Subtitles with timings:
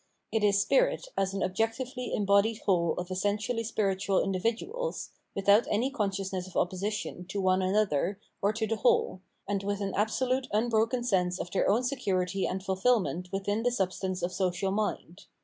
[0.31, 6.09] It is spirit as an objectively embodied whole of essentially spiritual individuals, without any con
[6.09, 11.03] sciousness of opposition to one another or to the whole, and with an absolute unbroken
[11.03, 15.25] sense of their own security and fulfilment within the substance of social mind.